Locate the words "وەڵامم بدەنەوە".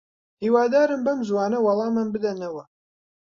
1.61-2.63